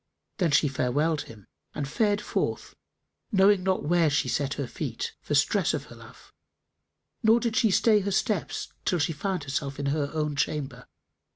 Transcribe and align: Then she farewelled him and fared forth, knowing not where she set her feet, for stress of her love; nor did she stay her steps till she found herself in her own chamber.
Then 0.39 0.49
she 0.49 0.67
farewelled 0.67 1.25
him 1.25 1.45
and 1.75 1.87
fared 1.87 2.21
forth, 2.21 2.73
knowing 3.31 3.61
not 3.61 3.83
where 3.83 4.09
she 4.09 4.27
set 4.27 4.55
her 4.55 4.65
feet, 4.65 5.13
for 5.21 5.35
stress 5.35 5.75
of 5.75 5.85
her 5.93 5.95
love; 5.95 6.33
nor 7.21 7.39
did 7.39 7.55
she 7.55 7.69
stay 7.69 7.99
her 7.99 8.09
steps 8.11 8.73
till 8.83 8.97
she 8.97 9.13
found 9.13 9.43
herself 9.43 9.77
in 9.79 9.85
her 9.93 10.09
own 10.11 10.35
chamber. 10.35 10.87